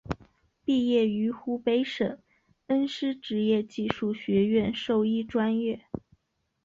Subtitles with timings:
[0.65, 2.17] 毕业于湖北省
[2.65, 5.85] 恩施职业技术学院兽医专业。